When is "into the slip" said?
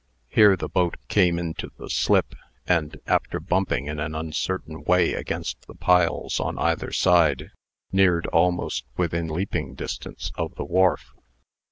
1.37-2.33